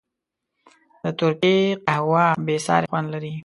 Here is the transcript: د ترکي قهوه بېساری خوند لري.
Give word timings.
د 1.01 1.03
ترکي 1.19 1.57
قهوه 1.85 2.25
بېساری 2.45 2.85
خوند 2.91 3.07
لري. 3.13 3.33